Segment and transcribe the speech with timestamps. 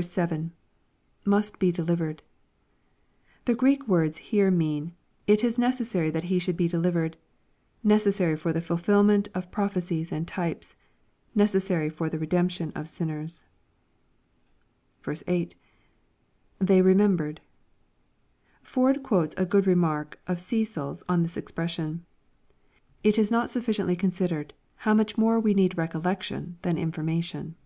[0.00, 0.52] 7.—
[1.34, 2.22] [Must be delivered.]
[3.46, 4.92] The Greek words here mean,"
[5.34, 7.16] It is neces sary that He should be delivered,"—
[7.94, 10.76] ^necessary for the fulfilmenl of prophecies and types,
[11.34, 13.44] necessary for the redemption of sinners.
[15.02, 15.48] B.—
[16.68, 17.38] [They rememhered.]
[18.62, 22.04] Ford quotes a good remark of Cecil's on this expression:
[23.02, 27.56] "It is not sufficiently considered how much more we need recollection than information."